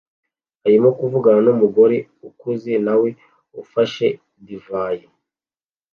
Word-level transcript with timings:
arimo 0.65 0.89
kuvugana 0.97 1.39
numugore 1.45 1.97
ukuze 2.27 2.73
nawe 2.85 3.09
ufashe 3.61 4.07
divayi 4.45 5.05